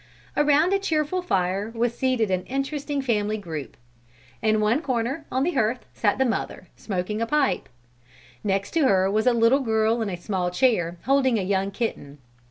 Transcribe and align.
Around 0.35 0.73
a 0.73 0.79
cheerful 0.79 1.21
fire 1.21 1.69
was 1.75 1.95
seated 1.95 2.31
an 2.31 2.41
interesting 2.45 3.03
family 3.03 3.37
group. 3.37 3.77
In 4.41 4.59
one 4.59 4.81
corner, 4.81 5.25
on 5.31 5.43
the 5.43 5.51
hearth, 5.51 5.85
sat 5.93 6.17
the 6.17 6.25
mother, 6.25 6.69
smoking 6.75 7.21
a 7.21 7.27
pipe. 7.27 7.69
Next 8.43 8.71
to 8.71 8.87
her 8.87 9.11
was 9.11 9.27
a 9.27 9.31
little 9.33 9.59
girl, 9.59 10.01
in 10.01 10.09
a 10.09 10.17
small 10.17 10.49
chair, 10.49 10.97
holding 11.05 11.37
a 11.37 11.43
young 11.43 11.69
kitten. 11.69 12.17